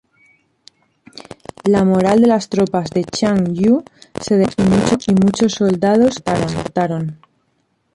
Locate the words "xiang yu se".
3.03-4.35